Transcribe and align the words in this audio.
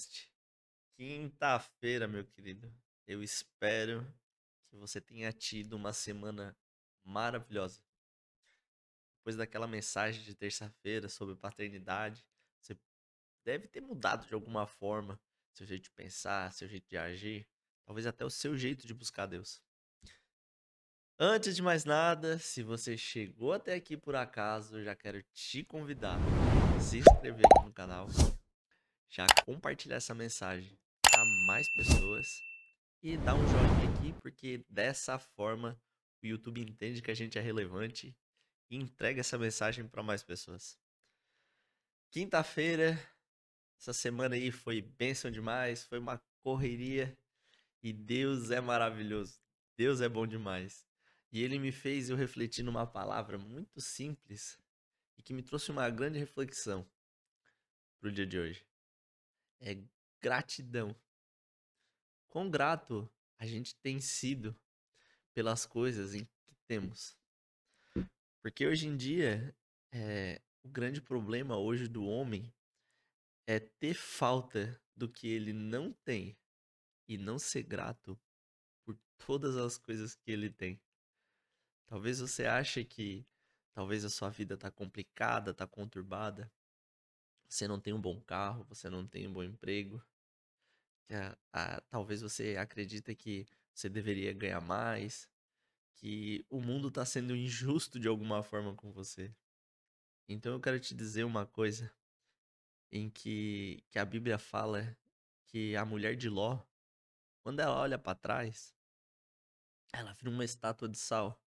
podcast. 0.00 0.30
Quinta-feira, 0.96 2.08
meu 2.08 2.24
querido. 2.24 2.72
Eu 3.06 3.22
espero 3.22 4.06
que 4.68 4.76
você 4.76 5.00
tenha 5.00 5.32
tido 5.32 5.74
uma 5.74 5.92
semana 5.92 6.56
maravilhosa. 7.04 7.82
Depois 9.18 9.36
daquela 9.36 9.66
mensagem 9.66 10.22
de 10.22 10.34
terça-feira 10.34 11.08
sobre 11.08 11.36
paternidade, 11.36 12.24
você 12.60 12.78
deve 13.44 13.68
ter 13.68 13.80
mudado 13.80 14.26
de 14.26 14.34
alguma 14.34 14.66
forma 14.66 15.20
seu 15.52 15.66
jeito 15.66 15.84
de 15.84 15.90
pensar, 15.90 16.52
seu 16.52 16.68
jeito 16.68 16.88
de 16.88 16.96
agir, 16.96 17.46
talvez 17.84 18.06
até 18.06 18.24
o 18.24 18.30
seu 18.30 18.56
jeito 18.56 18.86
de 18.86 18.94
buscar 18.94 19.26
Deus. 19.26 19.62
Antes 21.18 21.54
de 21.56 21.62
mais 21.62 21.84
nada, 21.84 22.38
se 22.38 22.62
você 22.62 22.96
chegou 22.96 23.52
até 23.52 23.74
aqui 23.74 23.96
por 23.96 24.14
acaso, 24.14 24.78
eu 24.78 24.84
já 24.84 24.94
quero 24.94 25.22
te 25.34 25.62
convidar 25.64 26.16
a 26.76 26.80
se 26.80 26.98
inscrever 26.98 27.44
aqui 27.44 27.66
no 27.66 27.72
canal, 27.72 28.06
já 29.10 29.26
compartilhar 29.44 29.96
essa 29.96 30.14
mensagem 30.14 30.78
a 31.12 31.24
mais 31.46 31.68
pessoas 31.74 32.26
e 33.02 33.16
dar 33.16 33.34
um 33.34 33.48
joinha 33.48 33.98
aqui, 33.98 34.14
porque 34.22 34.64
dessa 34.68 35.18
forma 35.18 35.78
o 36.22 36.26
YouTube 36.26 36.60
entende 36.60 37.02
que 37.02 37.10
a 37.10 37.14
gente 37.14 37.36
é 37.36 37.40
relevante 37.40 38.16
e 38.70 38.76
entrega 38.76 39.20
essa 39.20 39.36
mensagem 39.36 39.88
para 39.88 40.02
mais 40.02 40.22
pessoas. 40.22 40.78
Quinta-feira, 42.10 42.98
essa 43.76 43.92
semana 43.92 44.36
aí 44.36 44.52
foi 44.52 44.80
bênção 44.80 45.30
demais, 45.30 45.84
foi 45.84 45.98
uma 45.98 46.18
correria 46.40 47.16
e 47.82 47.92
Deus 47.92 48.50
é 48.50 48.60
maravilhoso. 48.60 49.40
Deus 49.76 50.00
é 50.00 50.08
bom 50.08 50.26
demais. 50.26 50.86
E 51.32 51.42
ele 51.42 51.58
me 51.58 51.72
fez 51.72 52.10
eu 52.10 52.16
refletir 52.16 52.62
numa 52.62 52.86
palavra 52.86 53.38
muito 53.38 53.80
simples 53.80 54.58
e 55.16 55.22
que 55.22 55.32
me 55.32 55.42
trouxe 55.42 55.70
uma 55.70 55.88
grande 55.90 56.18
reflexão 56.18 56.86
para 57.98 58.08
o 58.08 58.12
dia 58.12 58.26
de 58.26 58.38
hoje. 58.38 58.69
É 59.60 59.78
gratidão. 60.20 60.94
Quão 62.28 62.50
grato 62.50 63.10
a 63.38 63.46
gente 63.46 63.74
tem 63.76 64.00
sido 64.00 64.58
pelas 65.34 65.64
coisas 65.64 66.14
em 66.14 66.24
que 66.24 66.54
temos. 66.66 67.16
Porque 68.42 68.66
hoje 68.66 68.86
em 68.86 68.96
dia, 68.96 69.54
é, 69.92 70.40
o 70.62 70.68
grande 70.68 71.00
problema 71.00 71.56
hoje 71.56 71.88
do 71.88 72.04
homem 72.04 72.52
é 73.46 73.58
ter 73.58 73.94
falta 73.94 74.80
do 74.94 75.08
que 75.08 75.26
ele 75.28 75.52
não 75.52 75.92
tem 75.92 76.36
e 77.08 77.16
não 77.16 77.38
ser 77.38 77.62
grato 77.62 78.18
por 78.84 78.96
todas 79.18 79.56
as 79.56 79.76
coisas 79.76 80.14
que 80.14 80.30
ele 80.30 80.50
tem. 80.50 80.80
Talvez 81.86 82.20
você 82.20 82.46
ache 82.46 82.84
que 82.84 83.26
talvez 83.72 84.04
a 84.04 84.10
sua 84.10 84.28
vida 84.30 84.56
tá 84.56 84.70
complicada, 84.70 85.52
tá 85.52 85.66
conturbada. 85.66 86.52
Você 87.50 87.66
não 87.66 87.80
tem 87.80 87.92
um 87.92 88.00
bom 88.00 88.20
carro, 88.20 88.64
você 88.68 88.88
não 88.88 89.04
tem 89.04 89.26
um 89.26 89.32
bom 89.32 89.42
emprego. 89.42 90.00
Que 91.04 91.14
a, 91.14 91.36
a, 91.52 91.80
talvez 91.82 92.22
você 92.22 92.56
acredita 92.56 93.12
que 93.12 93.44
você 93.74 93.88
deveria 93.88 94.32
ganhar 94.32 94.60
mais, 94.60 95.28
que 95.96 96.46
o 96.48 96.60
mundo 96.60 96.86
está 96.88 97.04
sendo 97.04 97.34
injusto 97.34 97.98
de 97.98 98.06
alguma 98.06 98.40
forma 98.44 98.72
com 98.76 98.92
você. 98.92 99.34
Então 100.28 100.52
eu 100.52 100.60
quero 100.60 100.78
te 100.78 100.94
dizer 100.94 101.24
uma 101.24 101.44
coisa 101.44 101.92
em 102.92 103.10
que, 103.10 103.82
que 103.90 103.98
a 103.98 104.04
Bíblia 104.04 104.38
fala 104.38 104.96
que 105.48 105.74
a 105.74 105.84
mulher 105.84 106.14
de 106.14 106.28
Ló, 106.28 106.62
quando 107.42 107.58
ela 107.58 107.76
olha 107.76 107.98
para 107.98 108.14
trás, 108.14 108.72
ela 109.92 110.12
vira 110.12 110.30
uma 110.30 110.44
estátua 110.44 110.88
de 110.88 110.98
sal. 110.98 111.42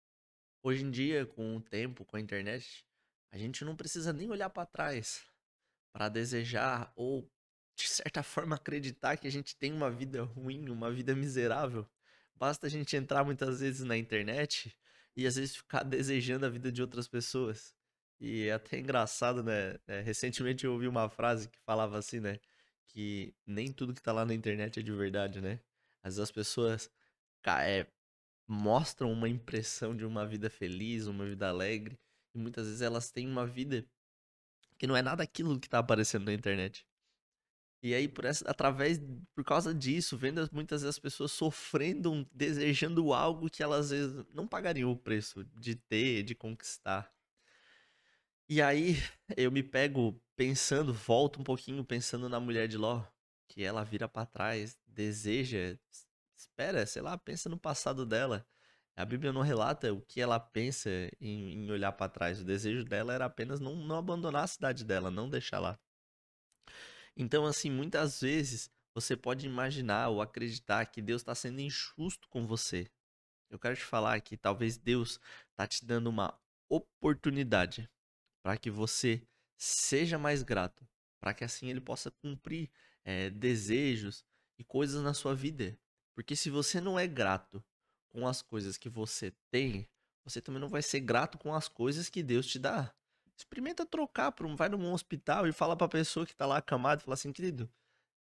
Hoje 0.63 0.83
em 0.83 0.89
dia, 0.89 1.27
com 1.27 1.57
o 1.57 1.61
tempo, 1.61 2.03
com 2.03 2.17
a 2.17 2.19
internet, 2.19 2.87
a 3.31 3.37
gente 3.37 3.63
não 3.63 3.75
precisa 3.75 4.11
nem 4.11 4.31
olhar 4.31 4.49
para 4.49 4.65
trás 4.65 5.30
para 5.91 6.09
desejar 6.09 6.91
ou 6.95 7.29
de 7.75 7.87
certa 7.87 8.23
forma 8.23 8.55
acreditar 8.55 9.17
que 9.17 9.27
a 9.27 9.31
gente 9.31 9.55
tem 9.55 9.73
uma 9.73 9.89
vida 9.91 10.23
ruim, 10.23 10.69
uma 10.69 10.91
vida 10.91 11.15
miserável. 11.15 11.87
Basta 12.35 12.67
a 12.67 12.69
gente 12.69 12.95
entrar 12.95 13.23
muitas 13.23 13.59
vezes 13.59 13.81
na 13.81 13.97
internet 13.97 14.75
e 15.15 15.27
às 15.27 15.35
vezes 15.35 15.55
ficar 15.55 15.83
desejando 15.83 16.45
a 16.45 16.49
vida 16.49 16.71
de 16.71 16.81
outras 16.81 17.07
pessoas. 17.07 17.75
E 18.19 18.47
é 18.47 18.53
até 18.53 18.79
engraçado, 18.79 19.43
né? 19.43 19.77
É, 19.87 20.01
recentemente 20.01 20.65
eu 20.65 20.73
ouvi 20.73 20.87
uma 20.87 21.09
frase 21.09 21.49
que 21.49 21.59
falava 21.59 21.97
assim, 21.97 22.19
né? 22.19 22.39
Que 22.87 23.33
nem 23.45 23.71
tudo 23.71 23.93
que 23.93 24.01
tá 24.01 24.11
lá 24.11 24.25
na 24.25 24.33
internet 24.33 24.79
é 24.79 24.83
de 24.83 24.91
verdade, 24.91 25.41
né? 25.41 25.59
Às 26.03 26.15
vezes 26.15 26.19
as 26.19 26.31
pessoas 26.31 26.89
é, 27.45 27.87
mostram 28.47 29.11
uma 29.11 29.29
impressão 29.29 29.95
de 29.95 30.05
uma 30.05 30.25
vida 30.25 30.49
feliz, 30.49 31.07
uma 31.07 31.25
vida 31.25 31.49
alegre, 31.49 31.99
e 32.33 32.37
muitas 32.37 32.65
vezes 32.67 32.81
elas 32.81 33.11
têm 33.11 33.27
uma 33.27 33.45
vida 33.45 33.85
que 34.81 34.87
não 34.87 34.97
é 34.97 35.01
nada 35.03 35.21
aquilo 35.21 35.59
que 35.59 35.69
tá 35.69 35.77
aparecendo 35.77 36.25
na 36.25 36.33
internet. 36.33 36.87
E 37.83 37.93
aí, 37.93 38.07
por 38.07 38.25
essa, 38.25 38.49
através, 38.49 38.99
por 39.35 39.43
causa 39.43 39.75
disso, 39.75 40.17
vendo 40.17 40.49
muitas 40.51 40.81
vezes 40.81 40.95
as 40.95 40.99
pessoas 40.99 41.31
sofrendo, 41.31 42.27
desejando 42.33 43.13
algo 43.13 43.47
que 43.47 43.61
elas 43.61 43.81
às 43.81 43.89
vezes 43.91 44.25
não 44.33 44.47
pagariam 44.47 44.91
o 44.91 44.97
preço 44.97 45.45
de 45.59 45.75
ter, 45.75 46.23
de 46.23 46.33
conquistar. 46.33 47.13
E 48.49 48.59
aí, 48.59 48.95
eu 49.37 49.51
me 49.51 49.61
pego 49.61 50.19
pensando, 50.35 50.91
volto 50.91 51.39
um 51.39 51.43
pouquinho 51.43 51.85
pensando 51.85 52.27
na 52.27 52.39
mulher 52.39 52.67
de 52.67 52.75
Ló, 52.75 53.03
que 53.47 53.63
ela 53.63 53.83
vira 53.83 54.09
para 54.09 54.25
trás, 54.25 54.79
deseja 54.87 55.77
espera, 56.35 56.87
sei 56.87 57.03
lá, 57.03 57.15
pensa 57.19 57.47
no 57.47 57.59
passado 57.59 58.03
dela. 58.03 58.47
A 58.95 59.05
Bíblia 59.05 59.31
não 59.31 59.41
relata 59.41 59.93
o 59.93 60.01
que 60.01 60.19
ela 60.21 60.39
pensa 60.39 60.89
em, 61.19 61.53
em 61.53 61.71
olhar 61.71 61.91
para 61.93 62.11
trás. 62.11 62.41
O 62.41 62.45
desejo 62.45 62.83
dela 62.83 63.13
era 63.13 63.25
apenas 63.25 63.59
não, 63.59 63.75
não 63.75 63.97
abandonar 63.97 64.43
a 64.43 64.47
cidade 64.47 64.83
dela, 64.83 65.09
não 65.09 65.29
deixar 65.29 65.59
lá. 65.59 65.79
Então, 67.15 67.45
assim, 67.45 67.69
muitas 67.69 68.21
vezes 68.21 68.69
você 68.93 69.15
pode 69.15 69.45
imaginar 69.45 70.09
ou 70.09 70.21
acreditar 70.21 70.85
que 70.85 71.01
Deus 71.01 71.21
está 71.21 71.33
sendo 71.33 71.61
injusto 71.61 72.27
com 72.29 72.45
você. 72.45 72.89
Eu 73.49 73.59
quero 73.59 73.75
te 73.75 73.83
falar 73.83 74.19
que 74.21 74.37
talvez 74.37 74.77
Deus 74.77 75.19
está 75.49 75.67
te 75.67 75.85
dando 75.85 76.07
uma 76.07 76.37
oportunidade 76.69 77.89
para 78.41 78.57
que 78.57 78.69
você 78.69 79.21
seja 79.57 80.17
mais 80.17 80.41
grato, 80.41 80.87
para 81.19 81.33
que 81.33 81.43
assim 81.43 81.69
ele 81.69 81.81
possa 81.81 82.11
cumprir 82.11 82.69
é, 83.03 83.29
desejos 83.29 84.25
e 84.57 84.63
coisas 84.63 85.03
na 85.03 85.13
sua 85.13 85.35
vida. 85.35 85.77
Porque 86.15 86.35
se 86.35 86.49
você 86.49 86.79
não 86.81 86.97
é 86.97 87.07
grato 87.07 87.63
com 88.11 88.27
as 88.27 88.41
coisas 88.41 88.77
que 88.77 88.89
você 88.89 89.33
tem, 89.49 89.87
você 90.23 90.41
também 90.41 90.61
não 90.61 90.67
vai 90.67 90.81
ser 90.81 90.99
grato 90.99 91.37
com 91.37 91.53
as 91.53 91.67
coisas 91.67 92.09
que 92.09 92.21
Deus 92.21 92.45
te 92.45 92.59
dá. 92.59 92.93
Experimenta 93.35 93.85
trocar, 93.85 94.31
por 94.31 94.45
um, 94.45 94.55
vai 94.55 94.69
num 94.69 94.93
hospital 94.93 95.47
e 95.47 95.51
fala 95.51 95.75
pra 95.75 95.87
pessoa 95.87 96.25
que 96.25 96.35
tá 96.35 96.45
lá 96.45 96.57
acamada 96.57 97.01
fala 97.01 97.15
assim, 97.15 97.31
querido, 97.31 97.69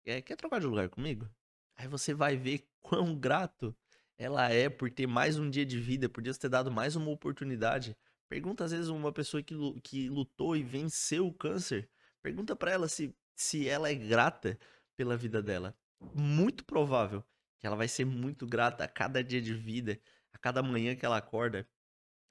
é, 0.06 0.22
quer 0.22 0.36
trocar 0.36 0.60
de 0.60 0.66
lugar 0.66 0.88
comigo? 0.88 1.28
Aí 1.76 1.86
você 1.86 2.14
vai 2.14 2.36
ver 2.36 2.66
quão 2.80 3.14
grato 3.14 3.76
ela 4.16 4.50
é 4.50 4.68
por 4.68 4.90
ter 4.90 5.06
mais 5.06 5.38
um 5.38 5.50
dia 5.50 5.66
de 5.66 5.78
vida, 5.78 6.08
por 6.08 6.22
Deus 6.22 6.38
ter 6.38 6.48
dado 6.48 6.70
mais 6.70 6.96
uma 6.96 7.10
oportunidade. 7.10 7.96
Pergunta 8.28 8.64
às 8.64 8.70
vezes 8.70 8.88
uma 8.88 9.12
pessoa 9.12 9.42
que, 9.42 9.54
que 9.80 10.08
lutou 10.08 10.56
e 10.56 10.62
venceu 10.62 11.26
o 11.26 11.34
câncer, 11.34 11.88
pergunta 12.22 12.54
para 12.54 12.70
ela 12.70 12.88
se, 12.88 13.14
se 13.34 13.68
ela 13.68 13.90
é 13.90 13.94
grata 13.94 14.58
pela 14.96 15.16
vida 15.16 15.42
dela. 15.42 15.76
Muito 16.14 16.64
provável 16.64 17.24
que 17.60 17.66
ela 17.66 17.76
vai 17.76 17.87
ser 17.87 18.06
muito 18.06 18.47
grata 18.47 18.84
a 18.84 18.88
cada 18.88 19.22
dia 19.22 19.41
de 19.41 19.54
vida, 19.54 20.00
a 20.32 20.38
cada 20.38 20.62
manhã 20.62 20.97
que 20.97 21.04
ela 21.04 21.19
acorda, 21.19 21.69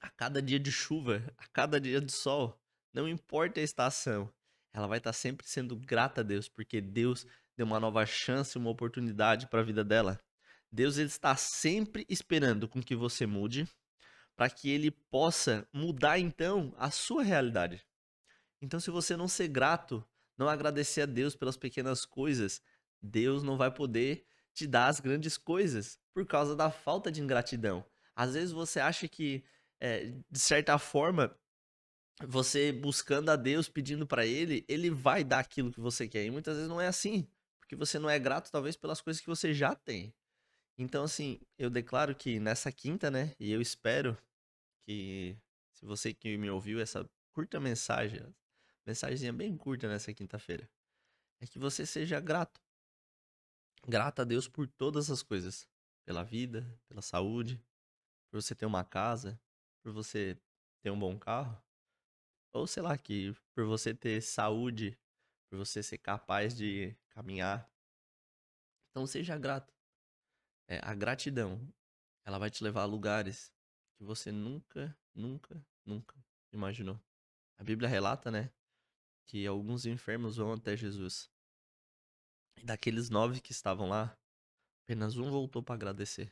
a 0.02 0.10
cada 0.10 0.42
dia 0.42 0.60
de 0.60 0.72
chuva, 0.72 1.24
a 1.38 1.48
cada 1.48 1.80
dia 1.80 2.02
de 2.02 2.12
sol. 2.12 2.60
Não 2.92 3.08
importa 3.08 3.60
a 3.60 3.64
estação, 3.64 4.34
ela 4.74 4.88
vai 4.88 4.98
estar 4.98 5.14
sempre 5.14 5.48
sendo 5.48 5.76
grata 5.76 6.22
a 6.22 6.24
Deus, 6.24 6.50
porque 6.50 6.82
Deus 6.82 7.28
deu 7.56 7.66
uma 7.66 7.80
nova 7.80 8.06
chance, 8.06 8.58
uma 8.58 8.70
oportunidade 8.70 9.48
para 9.48 9.60
a 9.60 9.64
vida 9.64 9.84
dela. 9.84 10.20
Deus 10.72 10.98
ele 10.98 11.08
está 11.08 11.36
sempre 11.36 12.06
esperando 12.10 12.68
com 12.68 12.82
que 12.82 12.96
você 12.96 13.26
mude, 13.26 13.68
para 14.36 14.50
que 14.50 14.70
ele 14.70 14.90
possa 14.90 15.68
mudar 15.74 16.18
então 16.18 16.74
a 16.78 16.90
sua 16.90 17.24
realidade. 17.24 17.86
Então, 18.62 18.80
se 18.80 18.90
você 18.90 19.16
não 19.16 19.28
ser 19.28 19.48
grato, 19.48 20.04
não 20.38 20.48
agradecer 20.48 21.02
a 21.02 21.06
Deus 21.06 21.36
pelas 21.36 21.58
pequenas 21.58 22.06
coisas, 22.06 22.62
Deus 23.02 23.44
não 23.44 23.58
vai 23.58 23.72
poder 23.72 24.26
te 24.60 24.68
dá 24.68 24.88
as 24.88 25.00
grandes 25.00 25.38
coisas 25.38 25.98
por 26.14 26.26
causa 26.26 26.54
da 26.54 26.70
falta 26.70 27.10
de 27.10 27.22
ingratidão. 27.22 27.86
Às 28.14 28.34
vezes 28.34 28.52
você 28.52 28.82
acha 28.82 29.08
que, 29.08 29.42
é, 29.80 30.14
de 30.30 30.40
certa 30.40 30.78
forma, 30.78 31.34
você 32.28 32.74
buscando 32.74 33.30
a 33.30 33.38
Deus, 33.38 33.70
pedindo 33.70 34.06
para 34.06 34.26
Ele, 34.26 34.66
Ele 34.68 34.90
vai 34.90 35.24
dar 35.24 35.40
aquilo 35.40 35.72
que 35.72 35.80
você 35.80 36.10
quer. 36.10 36.26
E 36.26 36.30
muitas 36.30 36.56
vezes 36.58 36.70
não 36.70 36.82
é 36.82 36.88
assim, 36.88 37.26
porque 37.58 37.74
você 37.74 37.98
não 37.98 38.10
é 38.10 38.20
grato, 38.20 38.52
talvez, 38.52 38.76
pelas 38.76 39.00
coisas 39.00 39.22
que 39.22 39.30
você 39.30 39.54
já 39.54 39.74
tem. 39.74 40.14
Então, 40.78 41.06
assim, 41.06 41.40
eu 41.58 41.70
declaro 41.70 42.14
que 42.14 42.38
nessa 42.38 42.70
quinta, 42.70 43.10
né, 43.10 43.34
e 43.40 43.54
eu 43.54 43.62
espero 43.62 44.18
que, 44.82 45.38
se 45.72 45.86
você 45.86 46.14
que 46.14 46.38
me 46.38 46.50
ouviu 46.50 46.82
essa 46.82 47.10
curta 47.32 47.62
mensagem, 47.62 48.22
mensagenzinha 48.86 49.32
bem 49.32 49.56
curta 49.56 49.88
nessa 49.88 50.14
quinta-feira, 50.14 50.70
é 51.40 51.48
que 51.48 51.58
você 51.58 51.86
seja 51.86 52.20
grato 52.20 52.60
grata 53.88 54.22
a 54.22 54.26
Deus 54.26 54.48
por 54.48 54.68
todas 54.68 55.10
as 55.10 55.24
coisas. 55.24 55.68
Pela 56.06 56.24
vida, 56.24 56.66
pela 56.88 57.02
saúde, 57.02 57.64
por 58.30 58.42
você 58.42 58.56
ter 58.56 58.66
uma 58.66 58.84
casa, 58.84 59.40
por 59.82 59.92
você 59.92 60.38
ter 60.82 60.90
um 60.90 61.00
bom 61.00 61.18
carro. 61.18 61.62
Ou 62.52 62.66
sei 62.66 62.82
lá, 62.82 62.98
que 62.98 63.36
por 63.54 63.66
você 63.66 63.94
ter 63.94 64.22
saúde, 64.22 64.98
por 65.50 65.58
você 65.58 65.84
ser 65.84 65.98
capaz 66.00 66.56
de 66.56 66.96
caminhar, 67.10 67.70
Então 68.92 69.06
seja 69.06 69.38
grato. 69.38 69.74
É, 70.68 70.80
a 70.84 70.94
gratidão, 70.94 71.62
ela 72.26 72.40
vai 72.40 72.50
te 72.50 72.64
levar 72.64 72.84
a 72.84 72.86
lugares 72.86 73.52
que 73.98 74.04
você 74.04 74.32
nunca, 74.32 74.96
nunca, 75.14 75.64
nunca 75.86 76.16
imaginou. 76.52 77.00
A 77.58 77.64
Bíblia 77.64 77.90
relata, 77.90 78.32
né, 78.32 78.52
que 79.28 79.46
alguns 79.46 79.86
enfermos 79.86 80.38
vão 80.38 80.54
até 80.54 80.76
Jesus. 80.76 81.30
E 82.60 82.66
daqueles 82.66 83.10
nove 83.10 83.40
que 83.40 83.54
estavam 83.54 83.88
lá, 83.88 84.20
apenas 84.84 85.16
um 85.16 85.32
voltou 85.32 85.64
para 85.64 85.76
agradecer. 85.76 86.30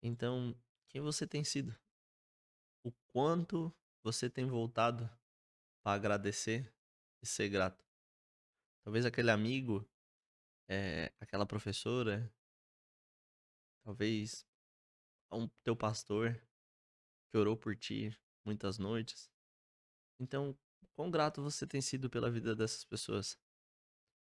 Então, 0.00 0.56
quem 0.88 1.00
você 1.00 1.26
tem 1.26 1.42
sido? 1.42 1.76
O 2.84 2.92
quanto 3.12 3.74
você 4.04 4.30
tem 4.30 4.46
voltado 4.46 5.10
para 5.82 5.96
agradecer 5.96 6.72
e 7.20 7.26
ser 7.26 7.48
grato? 7.48 7.84
Talvez 8.84 9.04
aquele 9.04 9.32
amigo, 9.32 9.84
é, 10.68 11.12
aquela 11.18 11.44
professora, 11.44 12.32
talvez 13.82 14.46
um 15.32 15.48
teu 15.64 15.74
pastor 15.74 16.40
que 17.32 17.36
orou 17.36 17.56
por 17.56 17.74
ti 17.74 18.16
muitas 18.44 18.78
noites. 18.78 19.28
Então, 20.20 20.56
quão 20.94 21.10
grato 21.10 21.42
você 21.42 21.66
tem 21.66 21.80
sido 21.80 22.08
pela 22.08 22.30
vida 22.30 22.54
dessas 22.54 22.84
pessoas? 22.84 23.36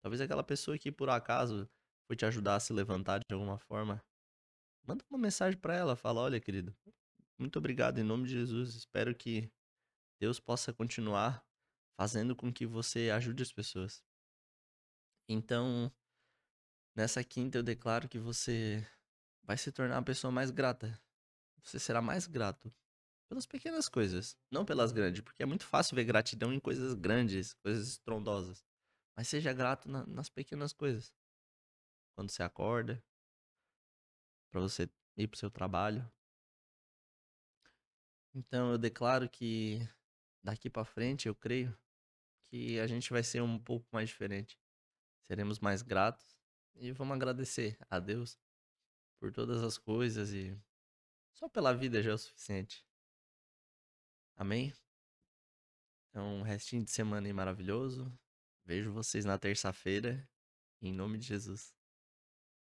Talvez 0.06 0.20
aquela 0.20 0.44
pessoa 0.44 0.78
que 0.78 0.92
por 0.92 1.10
acaso 1.10 1.68
foi 2.06 2.14
te 2.14 2.24
ajudar 2.24 2.54
a 2.54 2.60
se 2.60 2.72
levantar 2.72 3.18
de 3.18 3.34
alguma 3.34 3.58
forma. 3.58 4.00
Manda 4.86 5.04
uma 5.10 5.18
mensagem 5.18 5.58
para 5.58 5.74
ela, 5.74 5.96
fala: 5.96 6.20
"Olha, 6.20 6.38
querido, 6.38 6.72
muito 7.36 7.58
obrigado 7.58 7.98
em 7.98 8.04
nome 8.04 8.28
de 8.28 8.34
Jesus. 8.34 8.76
Espero 8.76 9.12
que 9.16 9.50
Deus 10.20 10.38
possa 10.38 10.72
continuar 10.72 11.44
fazendo 12.00 12.36
com 12.36 12.52
que 12.52 12.64
você 12.64 13.10
ajude 13.10 13.42
as 13.42 13.52
pessoas." 13.52 14.00
Então, 15.28 15.92
nessa 16.94 17.24
quinta 17.24 17.58
eu 17.58 17.62
declaro 17.64 18.08
que 18.08 18.20
você 18.20 18.86
vai 19.42 19.58
se 19.58 19.72
tornar 19.72 19.96
uma 19.96 20.04
pessoa 20.04 20.30
mais 20.30 20.52
grata. 20.52 20.96
Você 21.64 21.80
será 21.80 22.00
mais 22.00 22.28
grato 22.28 22.72
pelas 23.28 23.44
pequenas 23.44 23.88
coisas, 23.88 24.38
não 24.52 24.64
pelas 24.64 24.92
grandes, 24.92 25.22
porque 25.22 25.42
é 25.42 25.46
muito 25.46 25.66
fácil 25.66 25.96
ver 25.96 26.04
gratidão 26.04 26.52
em 26.52 26.60
coisas 26.60 26.94
grandes, 26.94 27.54
coisas 27.54 27.88
estrondosas. 27.88 28.64
Mas 29.16 29.28
seja 29.28 29.52
grato 29.52 29.88
na- 29.88 30.06
nas 30.06 30.28
pequenas 30.28 30.72
coisas. 30.72 31.14
Quando 32.14 32.30
você 32.30 32.42
acorda, 32.42 33.02
para 34.50 34.60
você 34.60 34.88
ir 35.16 35.26
pro 35.28 35.38
seu 35.38 35.50
trabalho. 35.50 36.10
Então 38.34 38.72
eu 38.72 38.78
declaro 38.78 39.28
que 39.28 39.80
daqui 40.42 40.68
para 40.68 40.84
frente 40.84 41.28
eu 41.28 41.34
creio 41.34 41.76
que 42.44 42.78
a 42.78 42.86
gente 42.86 43.10
vai 43.10 43.22
ser 43.22 43.42
um 43.42 43.58
pouco 43.58 43.86
mais 43.92 44.08
diferente. 44.08 44.58
Seremos 45.22 45.58
mais 45.58 45.82
gratos 45.82 46.38
e 46.74 46.92
vamos 46.92 47.14
agradecer 47.16 47.78
a 47.90 47.98
Deus 47.98 48.38
por 49.18 49.32
todas 49.32 49.62
as 49.62 49.78
coisas 49.78 50.32
e 50.32 50.56
só 51.32 51.48
pela 51.48 51.74
vida 51.74 52.02
já 52.02 52.10
é 52.12 52.14
o 52.14 52.18
suficiente. 52.18 52.86
Amém? 54.36 54.72
Então, 56.10 56.36
um 56.36 56.42
restinho 56.42 56.84
de 56.84 56.90
semana 56.90 57.26
aí 57.26 57.32
maravilhoso. 57.32 58.10
Vejo 58.66 58.92
vocês 58.92 59.24
na 59.24 59.38
terça-feira. 59.38 60.28
Em 60.82 60.92
nome 60.92 61.18
de 61.18 61.26
Jesus. 61.26 61.75